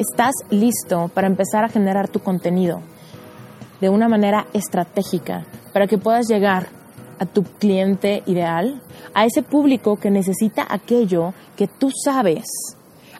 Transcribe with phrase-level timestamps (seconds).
[0.00, 2.80] Estás listo para empezar a generar tu contenido
[3.82, 6.68] de una manera estratégica para que puedas llegar
[7.18, 8.80] a tu cliente ideal,
[9.12, 12.46] a ese público que necesita aquello que tú sabes,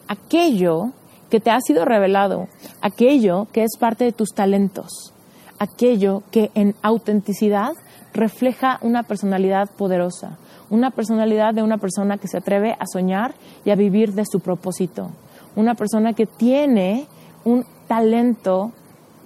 [0.09, 0.93] aquello
[1.29, 2.49] que te ha sido revelado,
[2.81, 5.13] aquello que es parte de tus talentos,
[5.59, 7.73] aquello que en autenticidad
[8.15, 10.39] refleja una personalidad poderosa,
[10.71, 13.35] una personalidad de una persona que se atreve a soñar
[13.67, 15.11] y a vivir de su propósito
[15.57, 17.07] una persona que tiene
[17.45, 18.73] un talento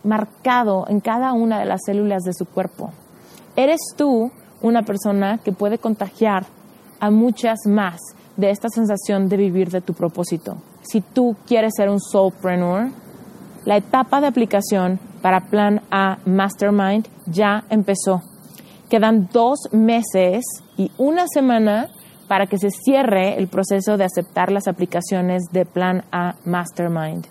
[0.05, 2.91] marcado en cada una de las células de su cuerpo.
[3.57, 4.31] Eres tú
[4.63, 6.47] una persona que puede contagiar
[7.01, 8.01] a muchas más
[8.37, 10.57] de esta sensación de vivir de tu propósito.
[10.83, 12.91] Si tú quieres ser un soulpreneur,
[13.65, 18.23] la etapa de aplicación para Plan A Mastermind ya empezó.
[18.91, 20.45] Quedan dos meses
[20.77, 21.89] y una semana
[22.29, 27.27] para que se cierre el proceso de aceptar las aplicaciones de Plan A Mastermind.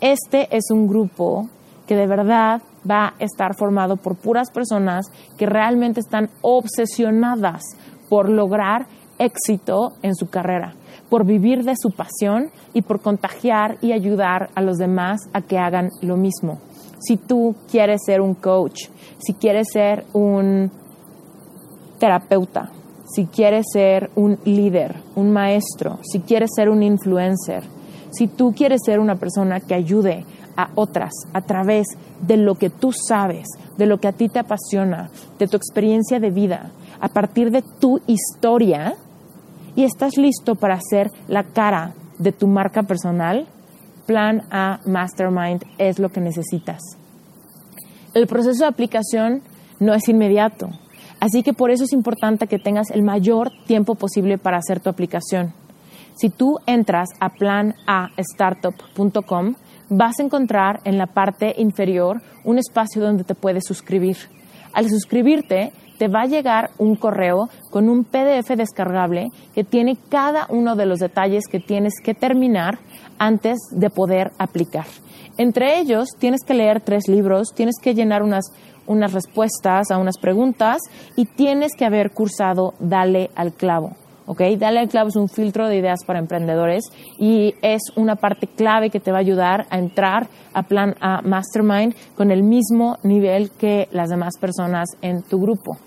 [0.00, 1.48] Este es un grupo
[1.86, 7.62] que de verdad va a estar formado por puras personas que realmente están obsesionadas
[8.08, 8.86] por lograr
[9.18, 10.74] éxito en su carrera,
[11.08, 15.58] por vivir de su pasión y por contagiar y ayudar a los demás a que
[15.58, 16.58] hagan lo mismo.
[17.00, 18.88] Si tú quieres ser un coach,
[19.18, 20.70] si quieres ser un
[21.98, 22.70] terapeuta,
[23.14, 27.62] si quieres ser un líder, un maestro, si quieres ser un influencer,
[28.10, 30.24] si tú quieres ser una persona que ayude
[30.56, 31.86] a otras a través
[32.20, 36.20] de lo que tú sabes, de lo que a ti te apasiona, de tu experiencia
[36.20, 38.94] de vida, a partir de tu historia,
[39.74, 43.46] y estás listo para ser la cara de tu marca personal,
[44.06, 46.80] Plan A Mastermind es lo que necesitas.
[48.14, 49.42] El proceso de aplicación
[49.80, 50.68] no es inmediato.
[51.22, 54.90] Así que por eso es importante que tengas el mayor tiempo posible para hacer tu
[54.90, 55.54] aplicación.
[56.16, 59.54] Si tú entras a planastartup.com,
[59.88, 64.16] vas a encontrar en la parte inferior un espacio donde te puedes suscribir.
[64.72, 70.48] Al suscribirte, te va a llegar un correo con un PDF descargable que tiene cada
[70.48, 72.80] uno de los detalles que tienes que terminar
[73.20, 74.86] antes de poder aplicar.
[75.38, 78.46] Entre ellos, tienes que leer tres libros, tienes que llenar unas
[78.92, 80.78] unas respuestas a unas preguntas
[81.16, 83.96] y tienes que haber cursado Dale al clavo.
[84.26, 84.40] ¿ok?
[84.58, 86.84] Dale al clavo es un filtro de ideas para emprendedores
[87.18, 91.22] y es una parte clave que te va a ayudar a entrar a Plan A
[91.22, 95.78] Mastermind con el mismo nivel que las demás personas en tu grupo.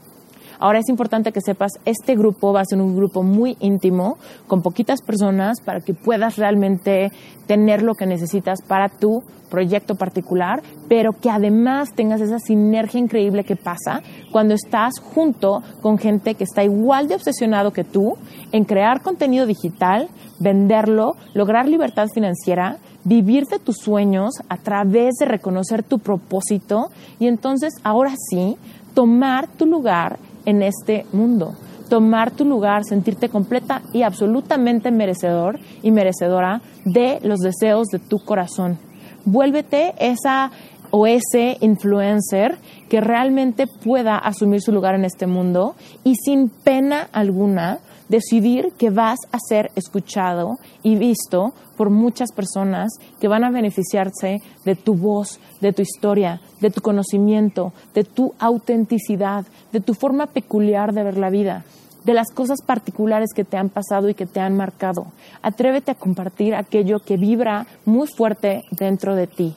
[0.65, 4.17] Ahora es importante que sepas, este grupo va a ser un grupo muy íntimo,
[4.47, 7.11] con poquitas personas, para que puedas realmente
[7.45, 9.21] tener lo que necesitas para tu
[9.51, 15.99] proyecto particular, pero que además tengas esa sinergia increíble que pasa cuando estás junto con
[15.99, 18.17] gente que está igual de obsesionado que tú
[18.51, 20.09] en crear contenido digital,
[20.39, 26.89] venderlo, lograr libertad financiera, vivir de tus sueños a través de reconocer tu propósito
[27.19, 28.57] y entonces ahora sí
[28.95, 31.55] tomar tu lugar en este mundo.
[31.89, 38.19] Tomar tu lugar, sentirte completa y absolutamente merecedor y merecedora de los deseos de tu
[38.19, 38.79] corazón.
[39.25, 40.51] Vuélvete esa
[40.91, 42.57] o ese influencer
[42.89, 47.79] que realmente pueda asumir su lugar en este mundo y sin pena alguna
[48.09, 54.37] decidir que vas a ser escuchado y visto por muchas personas que van a beneficiarse
[54.63, 60.27] de tu voz, de tu historia, de tu conocimiento, de tu autenticidad, de tu forma
[60.27, 61.65] peculiar de ver la vida,
[62.05, 65.07] de las cosas particulares que te han pasado y que te han marcado.
[65.41, 69.55] Atrévete a compartir aquello que vibra muy fuerte dentro de ti.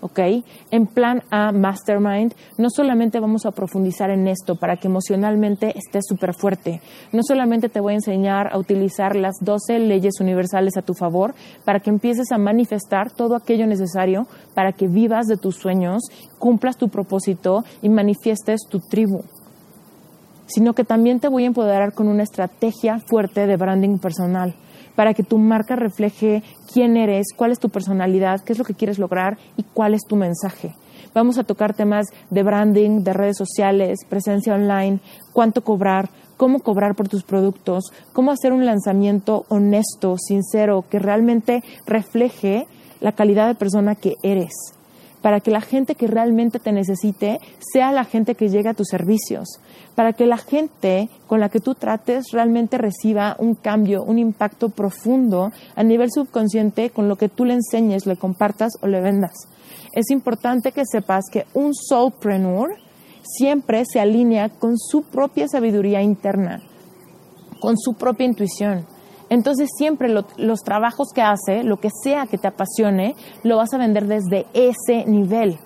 [0.00, 0.18] ¿Ok?
[0.70, 6.04] En plan A Mastermind, no solamente vamos a profundizar en esto para que emocionalmente estés
[6.08, 6.80] súper fuerte,
[7.12, 11.34] no solamente te voy a enseñar a utilizar las 12 leyes universales a tu favor
[11.64, 16.02] para que empieces a manifestar todo aquello necesario para que vivas de tus sueños,
[16.38, 19.22] cumplas tu propósito y manifiestes tu tribu
[20.46, 24.56] sino que también te voy a empoderar con una estrategia fuerte de branding personal
[25.00, 26.42] para que tu marca refleje
[26.74, 30.02] quién eres, cuál es tu personalidad, qué es lo que quieres lograr y cuál es
[30.06, 30.74] tu mensaje.
[31.14, 35.00] Vamos a tocar temas de branding, de redes sociales, presencia online,
[35.32, 41.62] cuánto cobrar, cómo cobrar por tus productos, cómo hacer un lanzamiento honesto, sincero, que realmente
[41.86, 42.66] refleje
[43.00, 44.52] la calidad de persona que eres,
[45.22, 47.38] para que la gente que realmente te necesite
[47.72, 49.48] sea la gente que llegue a tus servicios,
[49.94, 54.70] para que la gente con la que tú trates realmente reciba un cambio, un impacto
[54.70, 59.32] profundo a nivel subconsciente con lo que tú le enseñes, le compartas o le vendas.
[59.92, 62.70] Es importante que sepas que un soulpreneur
[63.22, 66.60] siempre se alinea con su propia sabiduría interna,
[67.60, 68.86] con su propia intuición.
[69.30, 73.78] Entonces siempre los trabajos que hace, lo que sea que te apasione, lo vas a
[73.78, 75.56] vender desde ese nivel,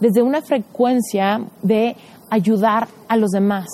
[0.00, 1.96] desde una frecuencia de
[2.30, 3.66] ayudar a los demás,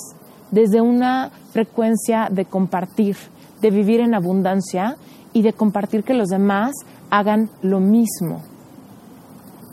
[0.51, 3.17] desde una frecuencia de compartir,
[3.61, 4.97] de vivir en abundancia
[5.35, 6.73] y de compartir que los demás
[7.11, 8.43] hagan lo mismo.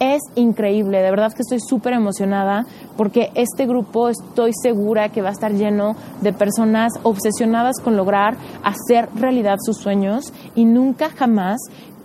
[0.04, 2.66] Es increíble, de verdad que estoy súper emocionada
[2.98, 8.36] porque este grupo estoy segura que va a estar lleno de personas obsesionadas con lograr
[8.66, 11.58] hacer realidad sus sueños y nunca jamás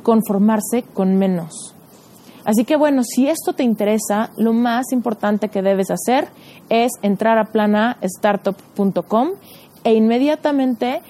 [0.04, 1.74] conformarse con menos.
[2.44, 6.28] Así que bueno, si esto te interesa, lo más importante que debes hacer
[6.68, 9.30] es entrar a planastartup.com
[9.82, 11.02] e inmediatamente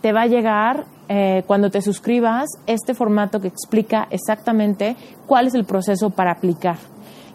[0.00, 5.54] te va a llegar eh, cuando te suscribas este formato que explica exactamente cuál es
[5.54, 6.78] el proceso para aplicar.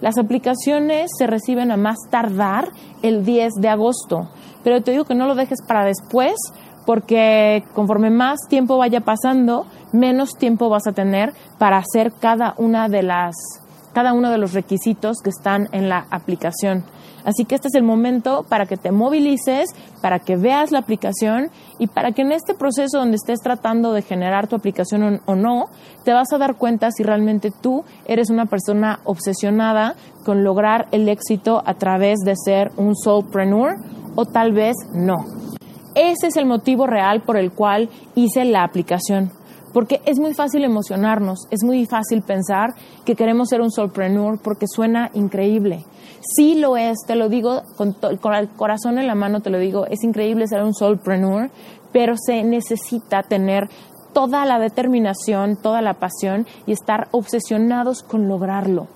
[0.02, 2.70] Las aplicaciones se reciben a más tardar
[3.02, 4.30] el 10 de agosto,
[4.64, 6.34] pero te digo que no lo dejes para después
[6.86, 12.90] porque conforme más tiempo vaya pasando, menos tiempo vas a tener para hacer cada una
[12.90, 13.36] de las
[13.94, 16.86] cada uno de los requisitos que están en la aplicación.
[17.24, 19.70] Así que este es el momento para que te movilices,
[20.02, 24.02] para que veas la aplicación y para que en este proceso donde estés tratando de
[24.02, 25.66] generar tu aplicación o no,
[26.04, 29.96] te vas a dar cuenta si realmente tú eres una persona obsesionada
[30.26, 33.76] con lograr el éxito a través de ser un soulpreneur
[34.16, 35.18] o tal vez no.
[35.96, 39.32] Ese es el motivo real por el cual hice la aplicación.
[39.74, 42.74] Porque es muy fácil emocionarnos, es muy fácil pensar
[43.06, 45.86] que queremos ser un solpreneur porque suena increíble.
[46.22, 47.96] Sí lo es, te lo digo con,
[48.34, 51.50] el corazón en la mano, te lo digo, es increíble ser un solpreneur,
[51.92, 53.70] pero se necesita tener
[54.14, 58.88] toda la determinación, toda la pasión y estar obsesionados con lograrlo.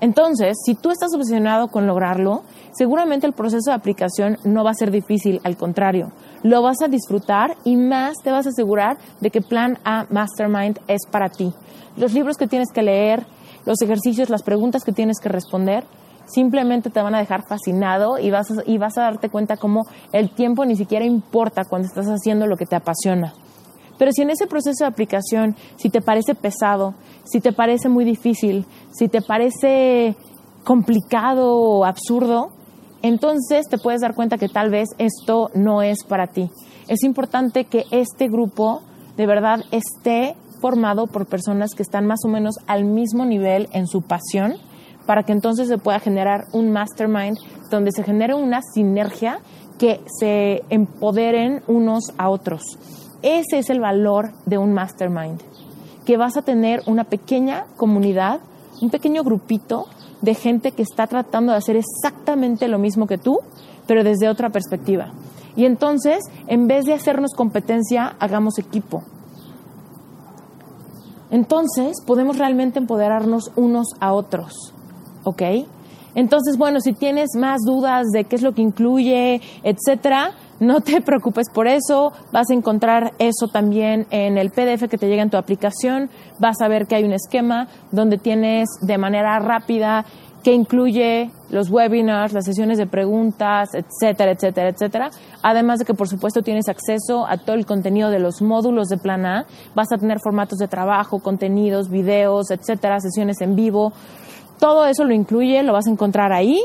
[0.00, 4.74] Entonces, si tú estás obsesionado con lograrlo, seguramente el proceso de aplicación no va a
[4.74, 6.12] ser difícil, al contrario,
[6.42, 10.80] lo vas a disfrutar y más te vas a asegurar de que Plan A Mastermind
[10.86, 11.52] es para ti.
[11.96, 13.26] Los libros que tienes que leer,
[13.64, 15.84] los ejercicios, las preguntas que tienes que responder,
[16.26, 19.86] simplemente te van a dejar fascinado y vas a, y vas a darte cuenta cómo
[20.12, 23.32] el tiempo ni siquiera importa cuando estás haciendo lo que te apasiona.
[23.98, 26.94] Pero si en ese proceso de aplicación, si te parece pesado,
[27.24, 30.16] si te parece muy difícil, si te parece
[30.64, 32.50] complicado o absurdo,
[33.02, 36.50] entonces te puedes dar cuenta que tal vez esto no es para ti.
[36.88, 38.82] Es importante que este grupo
[39.16, 43.86] de verdad esté formado por personas que están más o menos al mismo nivel en
[43.86, 44.54] su pasión
[45.06, 47.38] para que entonces se pueda generar un mastermind
[47.70, 49.38] donde se genere una sinergia
[49.78, 52.62] que se empoderen unos a otros.
[53.22, 55.40] Ese es el valor de un mastermind,
[56.04, 58.40] que vas a tener una pequeña comunidad,
[58.80, 59.86] un pequeño grupito
[60.22, 63.40] de gente que está tratando de hacer exactamente lo mismo que tú,
[63.86, 65.12] pero desde otra perspectiva.
[65.56, 69.02] Y entonces, en vez de hacernos competencia, hagamos equipo.
[71.30, 74.74] Entonces, podemos realmente empoderarnos unos a otros.
[75.26, 75.42] ¿Ok?
[76.14, 80.30] Entonces, bueno, si tienes más dudas de qué es lo que incluye, etcétera,
[80.60, 85.08] no te preocupes por eso, vas a encontrar eso también en el PDF que te
[85.08, 89.38] llega en tu aplicación, vas a ver que hay un esquema donde tienes de manera
[89.40, 90.06] rápida
[90.46, 95.10] que incluye los webinars, las sesiones de preguntas, etcétera, etcétera, etcétera.
[95.42, 98.96] Además de que, por supuesto, tienes acceso a todo el contenido de los módulos de
[98.96, 99.46] Plan A.
[99.74, 103.92] Vas a tener formatos de trabajo, contenidos, videos, etcétera, sesiones en vivo.
[104.58, 106.60] Todo eso lo incluye, lo vas a encontrar ahí.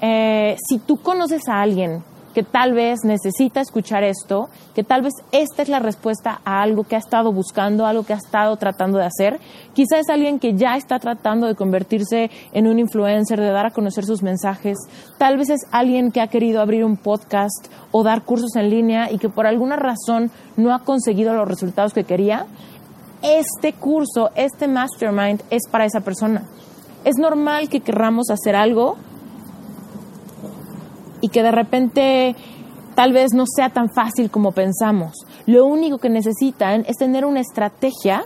[0.00, 2.02] Eh, si tú conoces a alguien
[2.34, 6.84] que tal vez necesita escuchar esto, que tal vez esta es la respuesta a algo
[6.84, 9.40] que ha estado buscando, algo que ha estado tratando de hacer.
[9.74, 13.70] Quizá es alguien que ya está tratando de convertirse en un influencer, de dar a
[13.70, 14.78] conocer sus mensajes.
[15.18, 19.10] Tal vez es alguien que ha querido abrir un podcast o dar cursos en línea
[19.10, 22.46] y que por alguna razón no ha conseguido los resultados que quería.
[23.22, 26.44] Este curso, este mastermind es para esa persona.
[27.04, 28.96] Es normal que querramos hacer algo
[31.20, 32.36] y que de repente
[32.94, 35.12] tal vez no sea tan fácil como pensamos.
[35.46, 38.24] Lo único que necesitan es tener una estrategia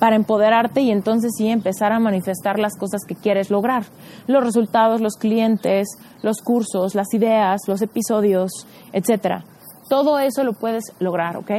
[0.00, 3.84] para empoderarte y entonces sí empezar a manifestar las cosas que quieres lograr.
[4.26, 5.88] Los resultados, los clientes,
[6.22, 9.44] los cursos, las ideas, los episodios, etcétera.
[9.88, 11.50] Todo eso lo puedes lograr, ¿ok?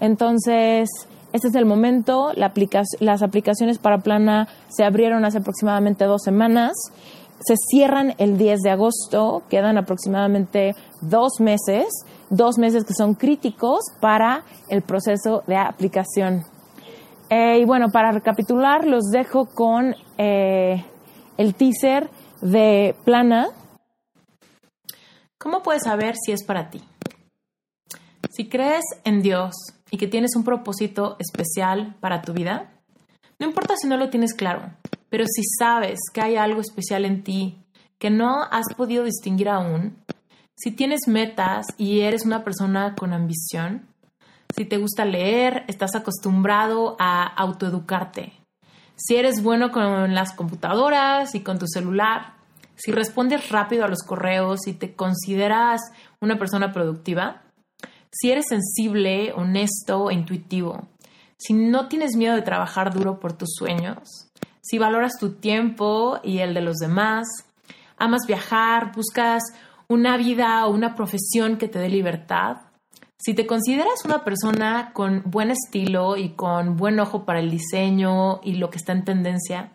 [0.00, 0.88] Entonces,
[1.32, 2.32] este es el momento.
[2.34, 6.72] las aplicaciones para Plana se abrieron hace aproximadamente dos semanas
[7.40, 11.86] se cierran el 10 de agosto, quedan aproximadamente dos meses,
[12.30, 16.44] dos meses que son críticos para el proceso de aplicación.
[17.30, 20.84] Eh, y bueno, para recapitular, los dejo con eh,
[21.36, 23.48] el teaser de Plana.
[25.38, 26.82] ¿Cómo puedes saber si es para ti?
[28.30, 29.54] Si crees en Dios
[29.90, 32.70] y que tienes un propósito especial para tu vida,
[33.38, 34.70] no importa si no lo tienes claro,
[35.10, 37.64] pero si sabes que hay algo especial en ti
[37.98, 39.96] que no has podido distinguir aún,
[40.56, 43.86] si tienes metas y eres una persona con ambición,
[44.56, 48.32] si te gusta leer, estás acostumbrado a autoeducarte,
[48.96, 52.34] si eres bueno con las computadoras y con tu celular,
[52.74, 55.80] si respondes rápido a los correos y te consideras
[56.20, 57.42] una persona productiva,
[58.10, 60.88] si eres sensible, honesto e intuitivo,
[61.36, 66.38] si no tienes miedo de trabajar duro por tus sueños, si valoras tu tiempo y
[66.38, 67.26] el de los demás,
[67.96, 69.42] amas viajar, buscas
[69.88, 72.58] una vida o una profesión que te dé libertad,
[73.20, 78.40] si te consideras una persona con buen estilo y con buen ojo para el diseño
[78.44, 79.72] y lo que está en tendencia,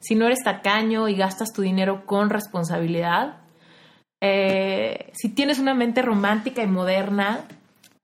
[0.00, 3.38] si no eres tacaño y gastas tu dinero con responsabilidad,
[4.20, 7.44] eh, si tienes una mente romántica y moderna,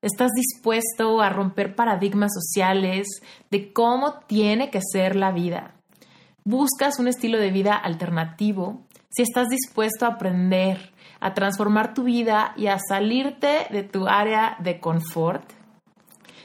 [0.03, 3.07] estás dispuesto a romper paradigmas sociales
[3.51, 5.75] de cómo tiene que ser la vida
[6.49, 12.55] buscas un estilo de vida alternativo, si estás dispuesto a aprender, a transformar tu vida
[12.57, 15.43] y a salirte de tu área de confort,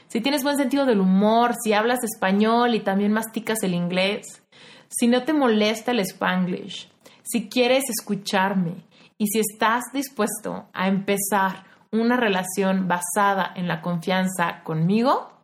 [0.08, 4.42] si tienes buen sentido del humor, si hablas español y también masticas el inglés,
[4.88, 6.90] si no te molesta el spanglish,
[7.22, 8.84] si quieres escucharme
[9.16, 15.34] y si estás dispuesto a empezar una relación basada en la confianza conmigo,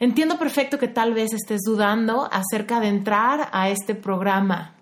[0.00, 4.76] Entiendo perfecto que tal vez estés dudando acerca de entrar a este programa.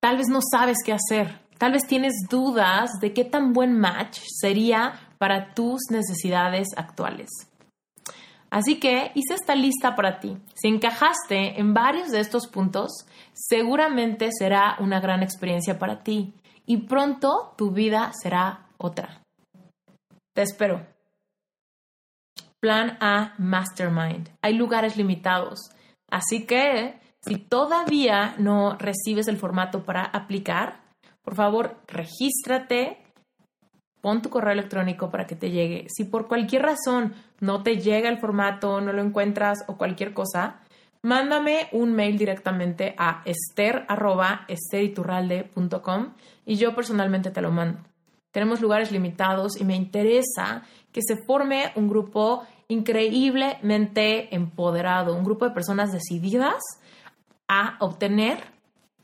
[0.00, 1.40] Tal vez no sabes qué hacer.
[1.56, 7.30] Tal vez tienes dudas de qué tan buen match sería para tus necesidades actuales.
[8.50, 10.36] Así que hice esta lista para ti.
[10.54, 16.34] Si encajaste en varios de estos puntos, seguramente será una gran experiencia para ti
[16.70, 19.22] y pronto tu vida será otra.
[20.32, 20.86] Te espero.
[22.60, 24.28] Plan A Mastermind.
[24.40, 25.72] Hay lugares limitados.
[26.12, 30.80] Así que si todavía no recibes el formato para aplicar,
[31.22, 33.02] por favor, regístrate,
[34.00, 35.88] pon tu correo electrónico para que te llegue.
[35.88, 40.60] Si por cualquier razón no te llega el formato, no lo encuentras o cualquier cosa,
[41.02, 46.14] mándame un mail directamente a ester.esteriturralde.com
[46.46, 47.80] y yo personalmente te lo mando.
[48.32, 55.44] Tenemos lugares limitados y me interesa que se forme un grupo increíblemente empoderado, un grupo
[55.44, 56.62] de personas decididas
[57.48, 58.38] a obtener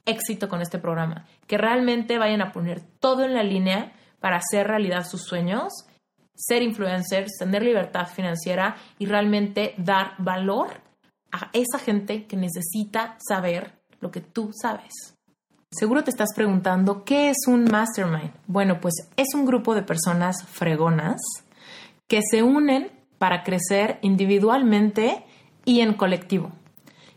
[0.05, 4.69] éxito con este programa, que realmente vayan a poner todo en la línea para hacer
[4.69, 5.73] realidad sus sueños,
[6.37, 10.86] ser influencers, tener libertad financiera y realmente dar valor
[11.53, 15.17] esa gente que necesita saber lo que tú sabes.
[15.71, 18.33] Seguro te estás preguntando, ¿qué es un mastermind?
[18.47, 21.21] Bueno, pues es un grupo de personas fregonas
[22.07, 25.25] que se unen para crecer individualmente
[25.65, 26.53] y en colectivo.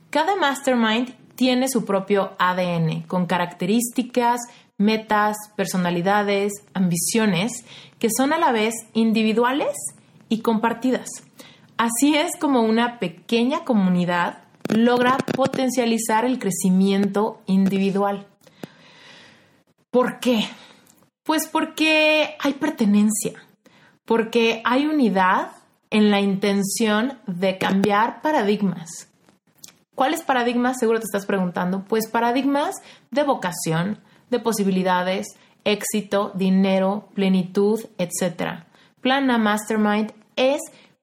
[0.10, 4.42] Cada mastermind tiene su propio ADN, con características,
[4.78, 7.66] metas, personalidades, ambiciones,
[8.00, 9.76] que son a la vez individuales
[10.28, 11.08] y compartidas.
[11.80, 18.28] Así es como una pequeña comunidad logra potencializar el crecimiento individual.
[19.90, 20.46] ¿Por qué?
[21.24, 23.42] Pues porque hay pertenencia,
[24.04, 25.52] porque hay unidad
[25.90, 29.08] en la intención de cambiar paradigmas.
[29.96, 30.80] ¿Cuáles paradigmas?
[30.80, 31.86] Seguro te estás preguntando.
[31.86, 32.76] Pues paradigmas
[33.10, 35.28] de vocación, de posibilidades,
[35.64, 38.66] éxito, dinero, plenitud, etc.
[39.00, 40.60] Plan A Mastermind es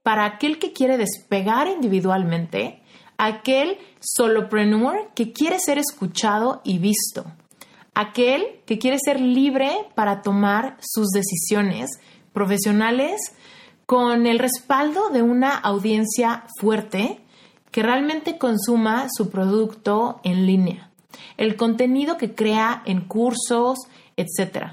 [0.07, 2.81] para aquel que quiere despegar individualmente,
[3.19, 7.25] aquel solopreneur que quiere ser escuchado y visto,
[7.93, 11.91] aquel que quiere ser libre para tomar sus decisiones
[12.33, 13.21] profesionales
[13.85, 17.19] con el respaldo de una audiencia fuerte
[17.73, 20.89] que realmente consuma su producto en línea,
[21.37, 23.77] el contenido que crea en cursos,
[24.17, 24.69] etc.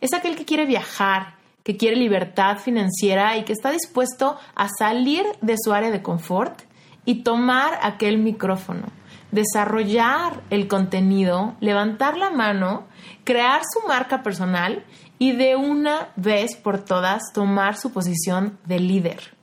[0.00, 5.24] Es aquel que quiere viajar, que quiere libertad financiera y que está dispuesto a salir
[5.40, 6.62] de su área de confort
[7.04, 8.86] y tomar aquel micrófono,
[9.30, 12.84] desarrollar el contenido, levantar la mano,
[13.24, 14.84] crear su marca personal
[15.18, 19.34] y de una vez por todas tomar su posición de líder.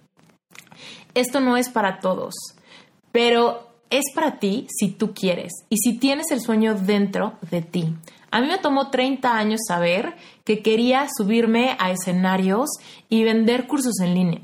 [1.14, 2.34] Esto no es para todos,
[3.12, 7.96] pero es para ti si tú quieres y si tienes el sueño dentro de ti.
[8.32, 12.70] A mí me tomó 30 años saber que quería subirme a escenarios
[13.10, 14.42] y vender cursos en línea.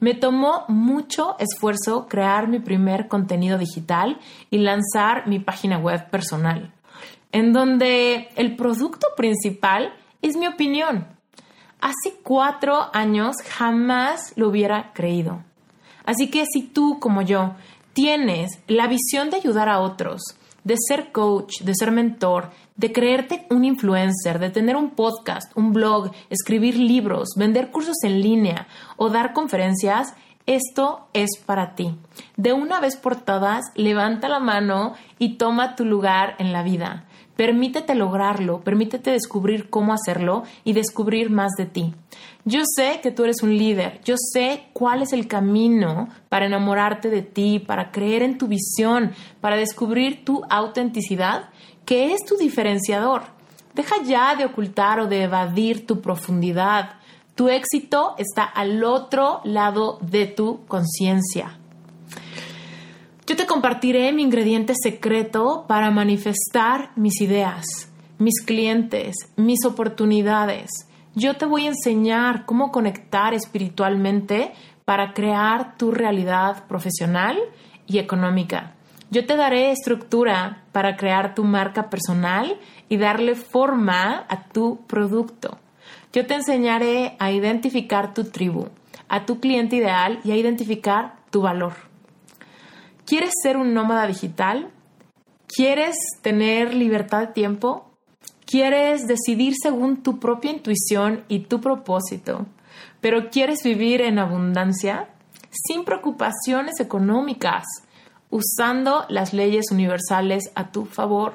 [0.00, 4.18] Me tomó mucho esfuerzo crear mi primer contenido digital
[4.50, 6.72] y lanzar mi página web personal,
[7.32, 9.92] en donde el producto principal
[10.22, 11.06] es mi opinión.
[11.80, 15.42] Hace cuatro años jamás lo hubiera creído.
[16.04, 17.54] Así que si tú, como yo,
[17.92, 20.20] tienes la visión de ayudar a otros,
[20.64, 25.72] de ser coach, de ser mentor, de creerte un influencer, de tener un podcast, un
[25.72, 30.14] blog, escribir libros, vender cursos en línea o dar conferencias,
[30.46, 31.94] esto es para ti.
[32.36, 37.04] De una vez por todas, levanta la mano y toma tu lugar en la vida.
[37.36, 41.94] Permítete lograrlo, permítete descubrir cómo hacerlo y descubrir más de ti.
[42.44, 47.10] Yo sé que tú eres un líder, yo sé cuál es el camino para enamorarte
[47.10, 51.50] de ti, para creer en tu visión, para descubrir tu autenticidad,
[51.88, 53.22] que es tu diferenciador.
[53.72, 56.96] Deja ya de ocultar o de evadir tu profundidad.
[57.34, 61.58] Tu éxito está al otro lado de tu conciencia.
[63.26, 67.64] Yo te compartiré mi ingrediente secreto para manifestar mis ideas,
[68.18, 70.68] mis clientes, mis oportunidades.
[71.14, 74.52] Yo te voy a enseñar cómo conectar espiritualmente
[74.84, 77.38] para crear tu realidad profesional
[77.86, 78.74] y económica.
[79.10, 82.58] Yo te daré estructura para crear tu marca personal
[82.90, 85.58] y darle forma a tu producto.
[86.12, 88.68] Yo te enseñaré a identificar tu tribu,
[89.08, 91.72] a tu cliente ideal y a identificar tu valor.
[93.06, 94.70] ¿Quieres ser un nómada digital?
[95.46, 97.90] ¿Quieres tener libertad de tiempo?
[98.44, 102.46] ¿Quieres decidir según tu propia intuición y tu propósito?
[103.00, 105.08] ¿Pero quieres vivir en abundancia?
[105.50, 107.64] Sin preocupaciones económicas,
[108.30, 111.34] usando las leyes universales a tu favor.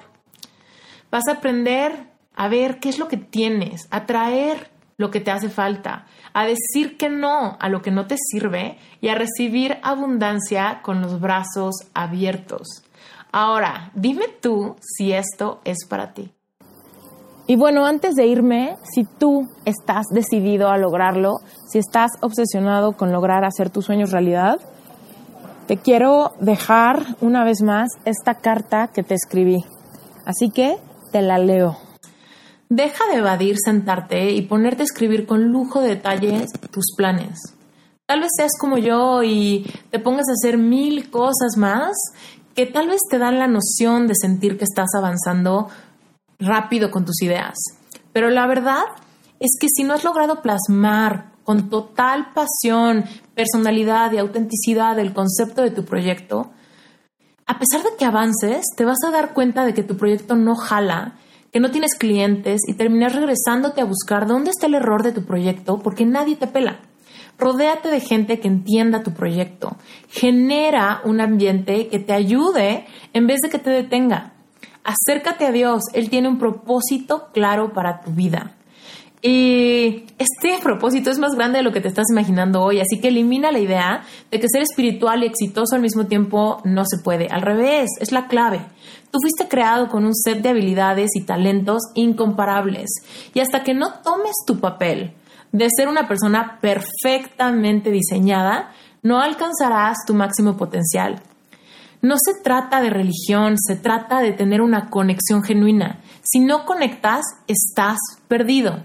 [1.12, 5.32] Vas a aprender a ver qué es lo que tienes, a traer lo que te
[5.32, 9.78] hace falta, a decir que no a lo que no te sirve y a recibir
[9.84, 12.84] abundancia con los brazos abiertos.
[13.32, 16.32] Ahora, dime tú si esto es para ti.
[17.46, 23.12] Y bueno, antes de irme, si tú estás decidido a lograrlo, si estás obsesionado con
[23.12, 24.60] lograr hacer tus sueños realidad,
[25.68, 29.64] te quiero dejar una vez más esta carta que te escribí.
[30.26, 30.78] Así que
[31.12, 31.78] te la leo.
[32.70, 37.40] Deja de evadir sentarte y ponerte a escribir con lujo de detalles tus planes.
[38.06, 41.96] Tal vez seas como yo y te pongas a hacer mil cosas más
[42.56, 45.70] que tal vez te dan la noción de sentir que estás avanzando
[46.40, 47.56] rápido con tus ideas.
[48.12, 48.84] Pero la verdad
[49.40, 55.62] es que si no has logrado plasmar con total pasión, personalidad y autenticidad el concepto
[55.62, 56.52] de tu proyecto,
[57.46, 60.56] a pesar de que avances, te vas a dar cuenta de que tu proyecto no
[60.56, 61.18] jala
[61.54, 65.24] que no tienes clientes y terminas regresándote a buscar dónde está el error de tu
[65.24, 66.80] proyecto porque nadie te pela.
[67.38, 69.78] Rodéate de gente que entienda tu proyecto.
[70.10, 74.34] Genera un ambiente que te ayude en vez de que te detenga.
[74.84, 75.84] Acércate a Dios.
[75.94, 78.56] Él tiene un propósito claro para tu vida.
[79.26, 83.08] Y este propósito es más grande de lo que te estás imaginando hoy, así que
[83.08, 87.30] elimina la idea de que ser espiritual y exitoso al mismo tiempo no se puede.
[87.30, 88.60] Al revés, es la clave.
[89.12, 92.90] Tú fuiste creado con un set de habilidades y talentos incomparables.
[93.34, 95.14] Y hasta que no tomes tu papel
[95.54, 98.72] de ser una persona perfectamente diseñada,
[99.04, 101.22] no alcanzarás tu máximo potencial.
[102.02, 106.02] No se trata de religión, se trata de tener una conexión genuina.
[106.24, 108.84] Si no conectas, estás perdido.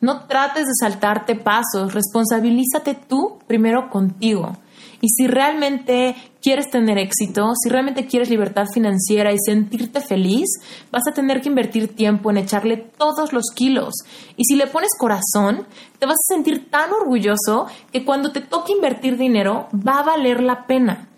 [0.00, 4.56] No trates de saltarte pasos, responsabilízate tú primero contigo
[5.02, 10.48] Y si realmente quieres tener éxito, si realmente quieres libertad financiera y sentirte feliz,
[10.90, 13.92] vas a tener que invertir tiempo en echarle todos los kilos.
[14.36, 15.66] Y si le pones corazón,
[15.98, 20.42] te vas a sentir tan orgulloso que cuando te toque invertir dinero va a valer
[20.42, 21.08] la pena.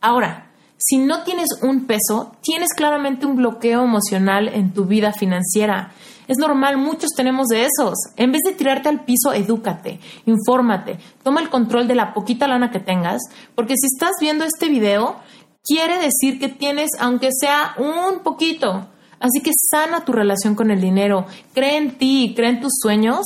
[0.00, 0.50] Ahora,
[0.84, 5.92] si no tienes un peso, tienes claramente un bloqueo emocional en tu vida financiera.
[6.28, 7.94] Es normal, muchos tenemos de esos.
[8.16, 12.70] En vez de tirarte al piso, edúcate, infórmate, toma el control de la poquita lana
[12.70, 13.20] que tengas,
[13.54, 15.16] porque si estás viendo este video,
[15.64, 18.88] quiere decir que tienes, aunque sea un poquito.
[19.18, 23.24] Así que sana tu relación con el dinero, cree en ti, cree en tus sueños,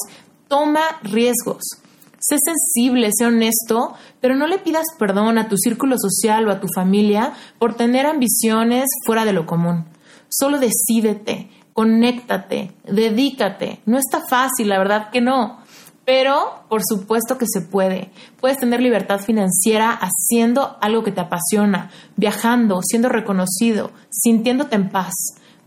[0.49, 1.63] toma riesgos.
[2.19, 6.61] Sé sensible, sé honesto, pero no le pidas perdón a tu círculo social o a
[6.61, 9.85] tu familia por tener ambiciones fuera de lo común.
[10.29, 13.81] Solo decídete, conéctate, dedícate.
[13.85, 15.59] No está fácil, la verdad que no.
[16.07, 18.11] Pero por supuesto que se puede.
[18.41, 25.12] Puedes tener libertad financiera haciendo algo que te apasiona, viajando, siendo reconocido, sintiéndote en paz.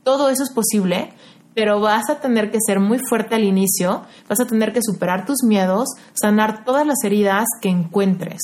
[0.04, 1.14] Todo eso es posible
[1.56, 5.26] pero vas a tener que ser muy fuerte al inicio, vas a tener que superar
[5.26, 8.40] tus miedos, sanar todas las heridas que encuentres,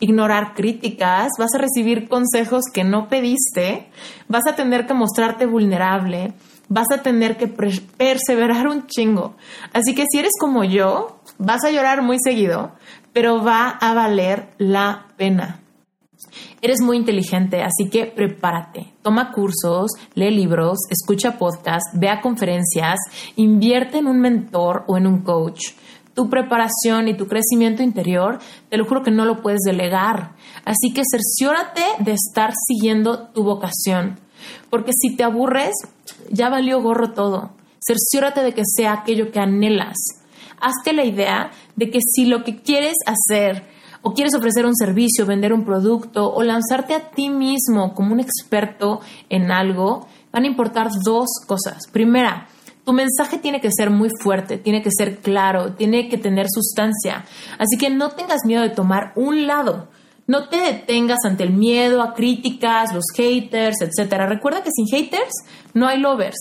[0.00, 3.88] ignorar críticas, vas a recibir consejos que no pediste,
[4.26, 6.32] vas a tener que mostrarte vulnerable,
[6.68, 9.36] vas a tener que perseverar un chingo.
[9.72, 12.72] Así que si eres como yo, vas a llorar muy seguido,
[13.12, 15.60] pero va a valer la pena.
[16.62, 18.94] Eres muy inteligente, así que prepárate.
[19.02, 22.98] Toma cursos, lee libros, escucha podcasts, vea conferencias,
[23.36, 25.60] invierte en un mentor o en un coach.
[26.14, 28.38] Tu preparación y tu crecimiento interior,
[28.70, 30.32] te lo juro que no lo puedes delegar.
[30.64, 34.18] Así que cerciórate de estar siguiendo tu vocación.
[34.70, 35.74] Porque si te aburres,
[36.30, 37.50] ya valió gorro todo.
[37.80, 39.96] Cerciórate de que sea aquello que anhelas.
[40.60, 43.64] Hazte la idea de que si lo que quieres hacer
[44.02, 48.20] o quieres ofrecer un servicio, vender un producto o lanzarte a ti mismo como un
[48.20, 51.88] experto en algo, van a importar dos cosas.
[51.90, 52.46] Primera,
[52.84, 57.24] tu mensaje tiene que ser muy fuerte, tiene que ser claro, tiene que tener sustancia.
[57.58, 59.88] Así que no tengas miedo de tomar un lado.
[60.26, 64.12] No te detengas ante el miedo a críticas, los haters, etc.
[64.28, 65.32] Recuerda que sin haters
[65.72, 66.36] no hay lovers.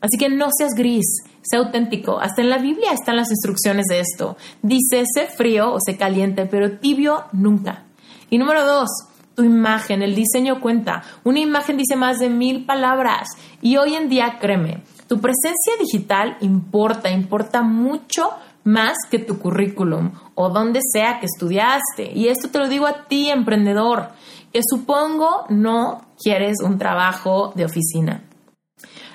[0.00, 1.04] Así que no seas gris,
[1.42, 2.20] sé auténtico.
[2.20, 4.36] Hasta en la Biblia están las instrucciones de esto.
[4.62, 7.84] Dice, sé frío o sé caliente, pero tibio nunca.
[8.30, 8.88] Y número dos,
[9.34, 11.02] tu imagen, el diseño cuenta.
[11.22, 13.28] Una imagen dice más de mil palabras.
[13.60, 18.30] Y hoy en día, créeme, tu presencia digital importa, importa mucho
[18.64, 22.12] más que tu currículum o donde sea que estudiaste.
[22.14, 24.10] Y esto te lo digo a ti, emprendedor,
[24.52, 28.24] que supongo no quieres un trabajo de oficina.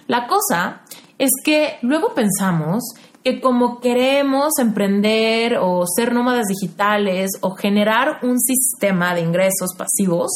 [0.07, 0.81] La cosa
[1.17, 2.83] es que luego pensamos
[3.23, 10.29] que como queremos emprender o ser nómadas digitales o generar un sistema de ingresos pasivos,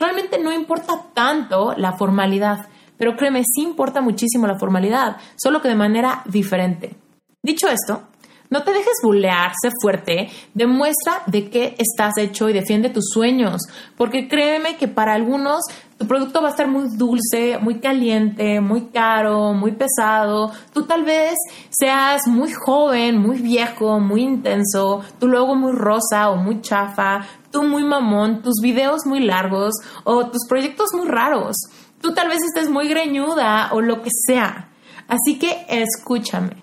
[0.00, 2.68] realmente no importa tanto la formalidad.
[2.96, 6.96] Pero créeme, sí importa muchísimo la formalidad, solo que de manera diferente.
[7.42, 8.04] Dicho esto,
[8.50, 13.62] no te dejes bulear, sé fuerte, demuestra de qué estás hecho y defiende tus sueños,
[13.96, 15.62] porque créeme que para algunos
[15.98, 20.50] tu producto va a estar muy dulce, muy caliente, muy caro, muy pesado.
[20.72, 21.34] Tú tal vez
[21.70, 27.62] seas muy joven, muy viejo, muy intenso, tu logo muy rosa o muy chafa, tú
[27.62, 31.56] muy mamón, tus videos muy largos o tus proyectos muy raros.
[32.00, 34.68] Tú tal vez estés muy greñuda o lo que sea.
[35.08, 36.62] Así que escúchame.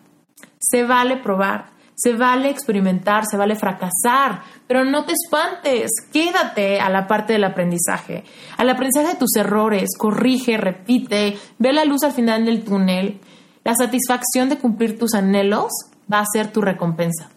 [0.59, 1.70] Se vale probar,
[2.01, 7.43] se vale experimentar, se vale fracasar, pero no te espantes, quédate a la parte del
[7.43, 8.23] aprendizaje,
[8.57, 13.19] al aprendizaje de tus errores, corrige, repite, ve la luz al final del túnel.
[13.63, 15.71] La satisfacción de cumplir tus anhelos
[16.11, 17.29] va a ser tu recompensa.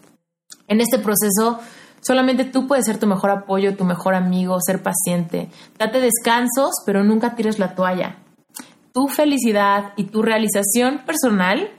[0.67, 1.61] En este proceso,
[2.01, 5.51] solamente tú puedes ser tu mejor apoyo, tu mejor amigo, ser paciente.
[5.79, 8.17] Date descansos, pero nunca tires la toalla.
[8.95, 11.71] Tu felicidad y tu realización personal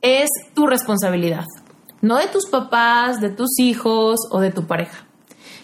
[0.00, 1.44] es tu responsabilidad,
[2.04, 5.06] no de tus papás, de tus hijos o de tu pareja.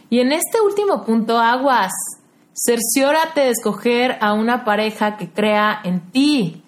[0.09, 1.93] Y en este último punto, aguas,
[2.55, 6.63] cerciórate de escoger a una pareja que crea en ti,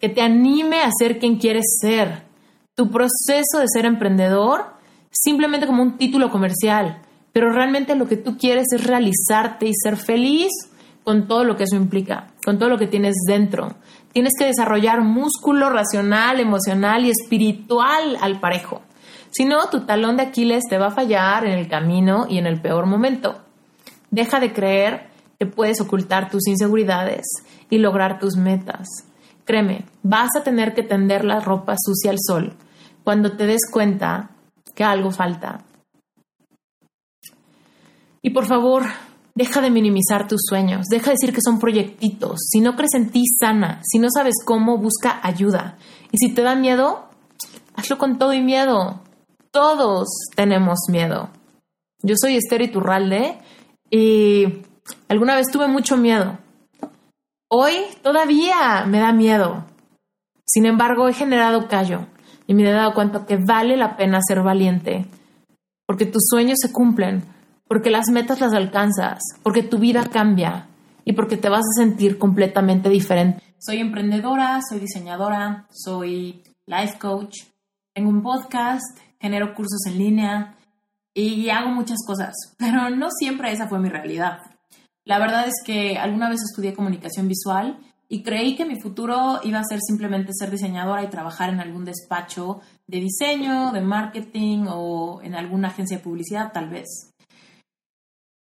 [0.00, 2.24] que te anime a ser quien quieres ser.
[2.74, 4.74] Tu proceso de ser emprendedor
[5.10, 7.00] simplemente como un título comercial,
[7.32, 10.50] pero realmente lo que tú quieres es realizarte y ser feliz
[11.04, 13.76] con todo lo que eso implica, con todo lo que tienes dentro.
[14.12, 18.82] Tienes que desarrollar músculo racional, emocional y espiritual al parejo.
[19.34, 22.46] Si no, tu talón de Aquiles te va a fallar en el camino y en
[22.46, 23.40] el peor momento.
[24.12, 25.08] Deja de creer
[25.40, 27.24] que puedes ocultar tus inseguridades
[27.68, 28.86] y lograr tus metas.
[29.44, 32.54] Créeme, vas a tener que tender la ropa sucia al sol
[33.02, 34.30] cuando te des cuenta
[34.72, 35.64] que algo falta.
[38.22, 38.84] Y por favor,
[39.34, 42.38] deja de minimizar tus sueños, deja de decir que son proyectitos.
[42.52, 43.80] Si no crees en ti, sana.
[43.82, 45.76] Si no sabes cómo, busca ayuda.
[46.12, 47.08] Y si te da miedo,
[47.74, 49.00] hazlo con todo y miedo.
[49.54, 51.28] Todos tenemos miedo.
[52.02, 53.38] Yo soy Esther Iturralde
[53.88, 54.64] y
[55.08, 56.38] alguna vez tuve mucho miedo.
[57.48, 59.64] Hoy todavía me da miedo.
[60.44, 62.08] Sin embargo, he generado callo
[62.48, 65.06] y me he dado cuenta que vale la pena ser valiente,
[65.86, 67.22] porque tus sueños se cumplen,
[67.68, 70.66] porque las metas las alcanzas, porque tu vida cambia
[71.04, 73.40] y porque te vas a sentir completamente diferente.
[73.60, 77.36] Soy emprendedora, soy diseñadora, soy life coach,
[77.94, 80.54] tengo un podcast, genero cursos en línea
[81.14, 84.40] y hago muchas cosas, pero no siempre esa fue mi realidad.
[85.06, 89.60] La verdad es que alguna vez estudié comunicación visual y creí que mi futuro iba
[89.60, 95.22] a ser simplemente ser diseñadora y trabajar en algún despacho de diseño, de marketing o
[95.22, 97.13] en alguna agencia de publicidad tal vez.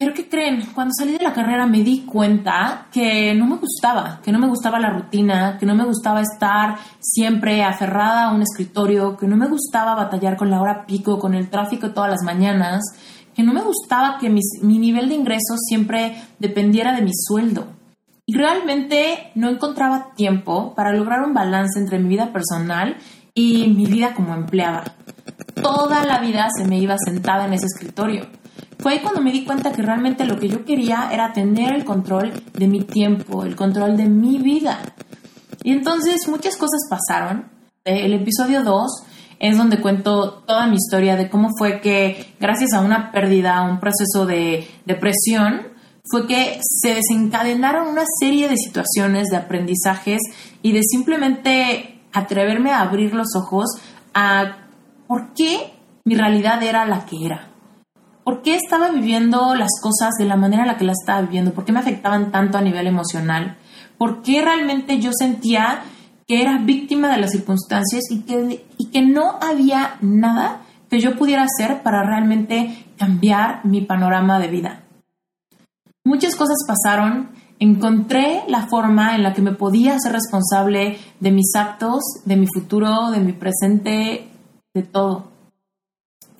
[0.01, 0.63] Pero ¿qué creen?
[0.73, 4.47] Cuando salí de la carrera me di cuenta que no me gustaba, que no me
[4.47, 9.35] gustaba la rutina, que no me gustaba estar siempre aferrada a un escritorio, que no
[9.35, 12.81] me gustaba batallar con la hora pico, con el tráfico todas las mañanas,
[13.35, 17.67] que no me gustaba que mi nivel de ingresos siempre dependiera de mi sueldo.
[18.25, 22.95] Y realmente no encontraba tiempo para lograr un balance entre mi vida personal
[23.33, 24.95] y mi vida como empleada.
[25.61, 28.39] Toda la vida se me iba sentada en ese escritorio
[28.79, 31.83] fue ahí cuando me di cuenta que realmente lo que yo quería era tener el
[31.83, 34.79] control de mi tiempo, el control de mi vida.
[35.63, 37.49] Y entonces muchas cosas pasaron.
[37.83, 39.03] El episodio 2
[39.39, 43.69] es donde cuento toda mi historia de cómo fue que gracias a una pérdida, a
[43.69, 45.67] un proceso de depresión,
[46.09, 50.21] fue que se desencadenaron una serie de situaciones, de aprendizajes
[50.61, 53.67] y de simplemente atreverme a abrir los ojos
[54.13, 54.57] a
[55.07, 55.73] por qué
[56.05, 57.48] mi realidad era la que era.
[58.29, 61.51] ¿Por qué estaba viviendo las cosas de la manera en la que las estaba viviendo?
[61.51, 63.57] ¿Por qué me afectaban tanto a nivel emocional?
[63.97, 65.81] ¿Por qué realmente yo sentía
[66.27, 70.61] que era víctima de las circunstancias y que, y que no había nada
[70.91, 74.83] que yo pudiera hacer para realmente cambiar mi panorama de vida?
[76.05, 81.55] Muchas cosas pasaron, encontré la forma en la que me podía ser responsable de mis
[81.55, 84.29] actos, de mi futuro, de mi presente,
[84.75, 85.38] de todo.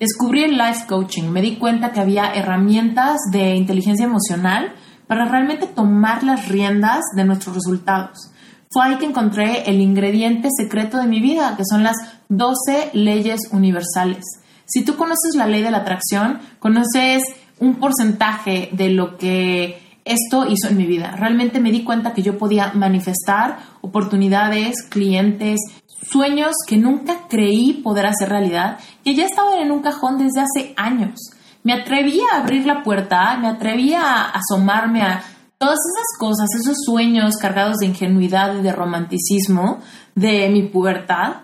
[0.00, 4.72] Descubrí el life coaching, me di cuenta que había herramientas de inteligencia emocional
[5.06, 8.32] para realmente tomar las riendas de nuestros resultados.
[8.70, 11.96] Fue ahí que encontré el ingrediente secreto de mi vida, que son las
[12.30, 14.24] 12 leyes universales.
[14.64, 17.22] Si tú conoces la ley de la atracción, conoces
[17.58, 21.14] un porcentaje de lo que esto hizo en mi vida.
[21.18, 25.60] Realmente me di cuenta que yo podía manifestar oportunidades, clientes,
[26.02, 30.74] sueños que nunca creí poder hacer realidad, que ya estaban en un cajón desde hace
[30.76, 31.18] años.
[31.62, 35.22] Me atreví a abrir la puerta, me atreví a asomarme a
[35.58, 39.80] todas esas cosas, esos sueños cargados de ingenuidad y de romanticismo
[40.14, 41.42] de mi pubertad,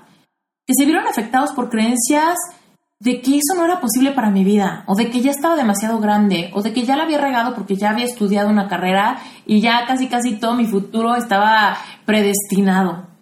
[0.66, 2.36] que se vieron afectados por creencias
[2.98, 5.98] de que eso no era posible para mi vida, o de que ya estaba demasiado
[5.98, 9.60] grande, o de que ya la había regado porque ya había estudiado una carrera y
[9.60, 13.15] ya casi casi todo mi futuro estaba predestinado.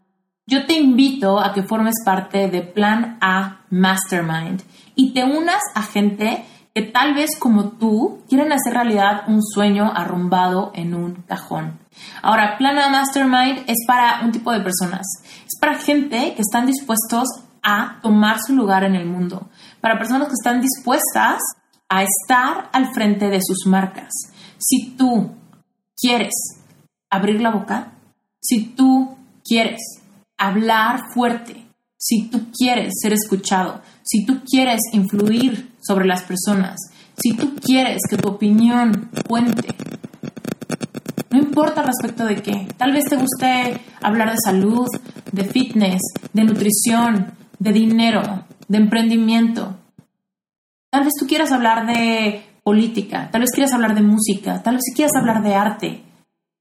[0.47, 4.63] Yo te invito a que formes parte de Plan A Mastermind
[4.95, 9.91] y te unas a gente que tal vez como tú quieren hacer realidad un sueño
[9.95, 11.79] arrumbado en un cajón.
[12.21, 15.07] Ahora, Plan A Mastermind es para un tipo de personas.
[15.47, 17.27] Es para gente que están dispuestos
[17.63, 19.49] a tomar su lugar en el mundo.
[19.81, 21.39] Para personas que están dispuestas
[21.89, 24.13] a estar al frente de sus marcas.
[24.59, 25.31] Si tú
[25.97, 26.35] quieres
[27.09, 27.93] abrir la boca,
[28.41, 29.81] si tú quieres
[30.39, 31.65] hablar fuerte,
[31.97, 36.77] si tú quieres ser escuchado, si tú quieres influir sobre las personas,
[37.17, 39.75] si tú quieres que tu opinión cuente,
[41.31, 44.87] no importa respecto de qué, tal vez te guste hablar de salud,
[45.33, 49.77] de fitness, de nutrición, de dinero, de emprendimiento.
[50.91, 54.85] Tal vez tú quieras hablar de política, tal vez quieras hablar de música, tal vez
[54.95, 56.03] quieras hablar de arte.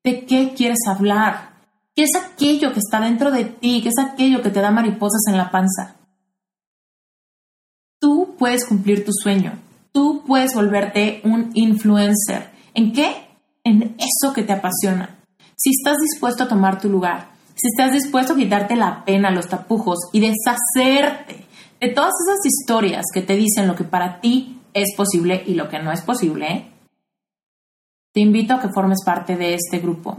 [0.03, 1.52] ¿De qué quieres hablar?
[1.95, 3.82] ¿Qué es aquello que está dentro de ti?
[3.84, 5.95] ¿Qué es aquello que te da mariposas en la panza?
[7.99, 9.60] Tú puedes cumplir tu sueño.
[9.91, 12.49] Tú puedes volverte un influencer.
[12.73, 13.27] ¿En qué?
[13.63, 15.19] En eso que te apasiona.
[15.56, 19.47] Si estás dispuesto a tomar tu lugar, si estás dispuesto a quitarte la pena, los
[19.47, 21.45] tapujos y deshacerte
[21.79, 25.69] de todas esas historias que te dicen lo que para ti es posible y lo
[25.69, 26.71] que no es posible,
[28.13, 30.17] te invito a que formes parte de este grupo.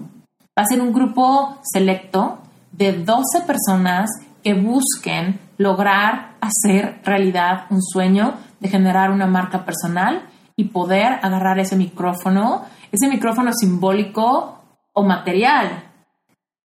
[0.56, 2.38] Va a ser un grupo selecto
[2.70, 4.08] de 12 personas
[4.42, 11.58] que busquen lograr hacer realidad un sueño de generar una marca personal y poder agarrar
[11.58, 14.60] ese micrófono, ese micrófono simbólico
[14.92, 15.90] o material,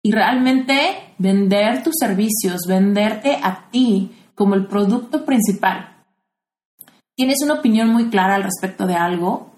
[0.02, 6.04] y realmente vender tus servicios, venderte a ti como el producto principal.
[7.16, 9.55] ¿Tienes una opinión muy clara al respecto de algo?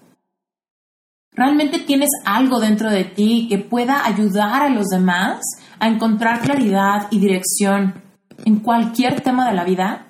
[1.31, 5.39] ¿Realmente tienes algo dentro de ti que pueda ayudar a los demás
[5.79, 8.01] a encontrar claridad y dirección
[8.45, 10.07] en cualquier tema de la vida?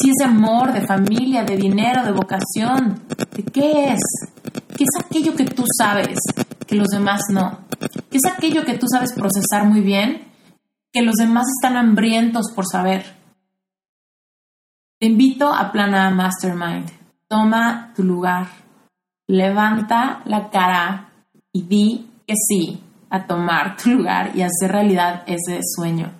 [0.00, 3.02] Si es de amor, de familia, de dinero, de vocación,
[3.36, 4.00] ¿de qué es?
[4.76, 6.18] ¿Qué es aquello que tú sabes
[6.66, 7.58] que los demás no?
[8.10, 10.22] ¿Qué es aquello que tú sabes procesar muy bien
[10.92, 13.04] que los demás están hambrientos por saber?
[14.98, 16.90] Te invito a Plana Mastermind.
[17.28, 18.61] Toma tu lugar.
[19.28, 21.10] Levanta la cara
[21.52, 26.10] y di que sí a tomar tu lugar y hacer realidad ese sueño.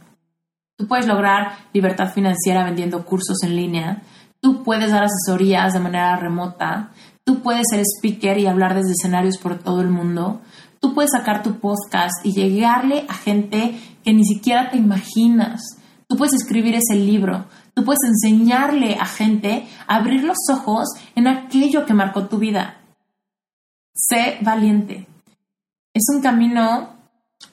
[0.77, 4.03] Tú puedes lograr libertad financiera vendiendo cursos en línea.
[4.41, 6.91] Tú puedes dar asesorías de manera remota.
[7.25, 10.41] Tú puedes ser speaker y hablar desde escenarios por todo el mundo.
[10.81, 15.61] Tú puedes sacar tu podcast y llegarle a gente que ni siquiera te imaginas.
[16.09, 17.45] Tú puedes escribir ese libro.
[17.75, 22.82] Tú puedes enseñarle a gente a abrir los ojos en aquello que marcó tu vida.
[24.05, 25.07] Sé valiente.
[25.95, 26.97] Es un camino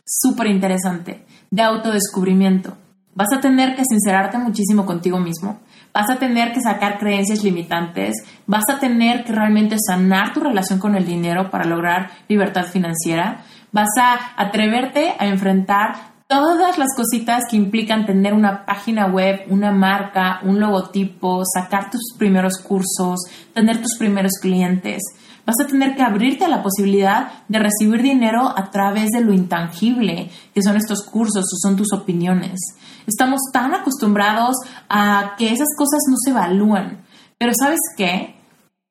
[0.04, 2.76] súper interesante de autodescubrimiento.
[3.14, 5.60] Vas a tener que sincerarte muchísimo contigo mismo.
[5.94, 8.16] Vas a tener que sacar creencias limitantes.
[8.48, 13.44] Vas a tener que realmente sanar tu relación con el dinero para lograr libertad financiera.
[13.72, 19.72] Vas a atreverte a enfrentar todas las cositas que implican tener una página web, una
[19.72, 23.20] marca, un logotipo, sacar tus primeros cursos,
[23.54, 25.04] tener tus primeros clientes.
[25.50, 29.34] Vas a tener que abrirte a la posibilidad de recibir dinero a través de lo
[29.34, 32.60] intangible, que son estos cursos o son tus opiniones.
[33.08, 34.58] Estamos tan acostumbrados
[34.90, 37.02] a que esas cosas no se evalúan.
[37.40, 38.36] Pero sabes qué?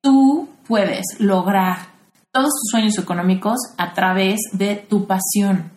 [0.01, 1.77] Tú puedes lograr
[2.33, 5.71] todos tus sueños económicos a través de tu pasión.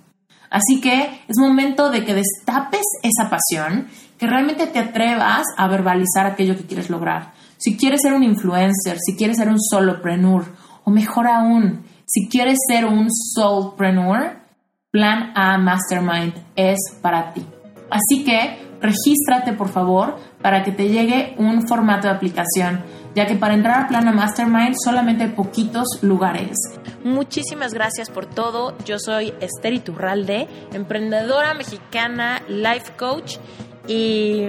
[0.51, 3.87] Así que es momento de que destapes esa pasión,
[4.19, 7.35] que realmente te atrevas a verbalizar aquello que quieres lograr.
[7.57, 10.47] Si quieres ser un influencer, si quieres ser un solopreneur,
[10.85, 14.43] o mejor aún, si quieres ser un soulpreneur,
[14.91, 17.47] Plan A Mastermind es para ti.
[17.91, 22.83] Así que regístrate por favor para que te llegue un formato de aplicación,
[23.15, 26.57] ya que para entrar a Plana Mastermind solamente hay poquitos lugares.
[27.05, 28.77] Muchísimas gracias por todo.
[28.85, 33.39] Yo soy Esther Iturralde, emprendedora mexicana, life coach
[33.87, 34.49] y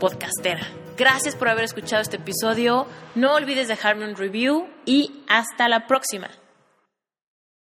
[0.00, 0.85] podcastera.
[0.96, 2.86] Gracias por haber escuchado este episodio.
[3.14, 6.30] No olvides dejarme un review y hasta la próxima.